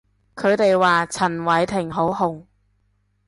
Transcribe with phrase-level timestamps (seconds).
[0.35, 2.45] 佢哋話陳偉霆好紅